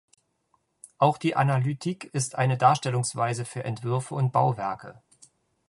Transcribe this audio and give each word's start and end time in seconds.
Auch 0.97 1.19
die 1.19 1.35
Analytique 1.35 2.05
ist 2.07 2.33
eine 2.33 2.57
Darstellungsweise 2.57 3.45
für 3.45 3.63
Entwürfe 3.63 4.15
und 4.15 4.31
Bauwerke. 4.31 4.99